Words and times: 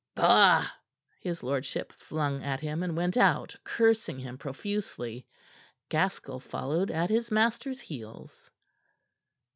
"Bah!" 0.15 0.67
his 1.19 1.43
lordship 1.43 1.93
flung 1.93 2.43
at 2.43 2.59
him, 2.59 2.81
and 2.81 2.97
went 2.97 3.15
out, 3.15 3.55
cursing 3.63 4.17
him 4.17 4.35
profusely, 4.35 5.27
Gaskell 5.89 6.39
following 6.39 6.89
at 6.89 7.11
his 7.11 7.29
master's 7.29 7.81
heels. 7.81 8.49